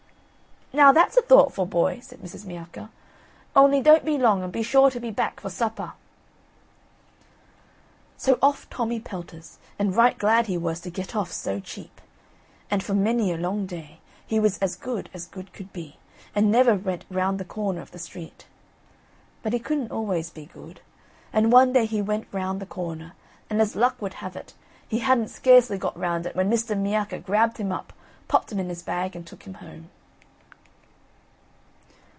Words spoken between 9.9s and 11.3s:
right glad he was to get off